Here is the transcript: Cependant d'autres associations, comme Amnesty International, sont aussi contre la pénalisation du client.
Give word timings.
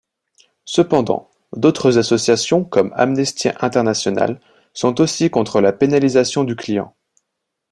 Cependant 0.65 1.29
d'autres 1.55 1.99
associations, 1.99 2.63
comme 2.65 2.91
Amnesty 2.95 3.49
International, 3.59 4.41
sont 4.73 4.99
aussi 4.99 5.29
contre 5.29 5.61
la 5.61 5.73
pénalisation 5.73 6.43
du 6.43 6.55
client. 6.55 6.95